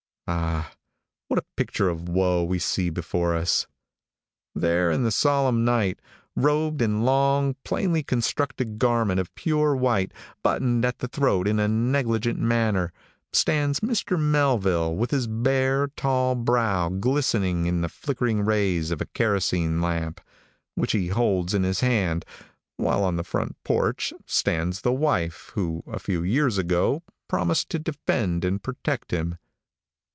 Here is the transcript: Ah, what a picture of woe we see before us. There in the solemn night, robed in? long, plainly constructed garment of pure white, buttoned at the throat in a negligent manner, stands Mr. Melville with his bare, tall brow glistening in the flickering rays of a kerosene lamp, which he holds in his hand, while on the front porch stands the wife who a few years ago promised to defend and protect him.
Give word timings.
Ah, 0.33 0.71
what 1.27 1.37
a 1.37 1.43
picture 1.57 1.89
of 1.89 2.07
woe 2.07 2.41
we 2.41 2.57
see 2.57 2.89
before 2.89 3.35
us. 3.35 3.67
There 4.55 4.89
in 4.89 5.03
the 5.03 5.11
solemn 5.11 5.65
night, 5.65 5.99
robed 6.37 6.81
in? 6.81 7.03
long, 7.03 7.55
plainly 7.65 8.01
constructed 8.01 8.79
garment 8.79 9.19
of 9.19 9.33
pure 9.35 9.75
white, 9.75 10.13
buttoned 10.41 10.85
at 10.85 10.99
the 10.99 11.09
throat 11.09 11.49
in 11.49 11.59
a 11.59 11.67
negligent 11.67 12.39
manner, 12.39 12.93
stands 13.33 13.81
Mr. 13.81 14.17
Melville 14.17 14.95
with 14.95 15.11
his 15.11 15.27
bare, 15.27 15.87
tall 15.97 16.35
brow 16.35 16.87
glistening 16.87 17.65
in 17.65 17.81
the 17.81 17.89
flickering 17.89 18.45
rays 18.45 18.89
of 18.89 19.01
a 19.01 19.05
kerosene 19.07 19.81
lamp, 19.81 20.21
which 20.75 20.93
he 20.93 21.09
holds 21.09 21.53
in 21.53 21.63
his 21.63 21.81
hand, 21.81 22.23
while 22.77 23.03
on 23.03 23.17
the 23.17 23.25
front 23.25 23.61
porch 23.65 24.13
stands 24.25 24.79
the 24.79 24.93
wife 24.93 25.51
who 25.55 25.83
a 25.87 25.99
few 25.99 26.23
years 26.23 26.57
ago 26.57 27.03
promised 27.27 27.67
to 27.67 27.79
defend 27.79 28.45
and 28.45 28.63
protect 28.63 29.11
him. 29.11 29.37